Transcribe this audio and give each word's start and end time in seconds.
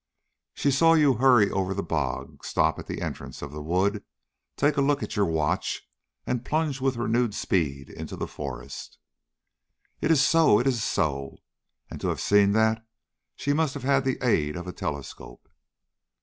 "She 0.55 0.71
saw 0.71 0.93
you 0.95 1.13
hurry 1.13 1.51
over 1.51 1.75
the 1.75 1.83
bog, 1.83 2.43
stop 2.43 2.79
at 2.79 2.87
the 2.87 3.03
entrance 3.03 3.43
of 3.43 3.51
the 3.51 3.61
wood, 3.61 4.03
take 4.57 4.75
a 4.75 4.81
look 4.81 5.03
at 5.03 5.15
your 5.15 5.27
watch, 5.27 5.87
and 6.25 6.43
plunge 6.43 6.81
with 6.81 6.95
renewed 6.97 7.35
speed 7.35 7.87
into 7.91 8.15
the 8.15 8.25
forest." 8.27 8.97
"It 10.01 10.09
is 10.09 10.23
so. 10.27 10.57
It 10.57 10.65
is 10.65 10.83
so. 10.83 11.37
And, 11.91 12.01
to 12.01 12.07
have 12.07 12.19
seen 12.19 12.53
that, 12.53 12.83
she 13.35 13.53
must 13.53 13.75
have 13.75 13.83
had 13.83 14.03
the 14.03 14.17
aid 14.27 14.55
of 14.55 14.65
a 14.65 14.73
telescope." 14.73 15.47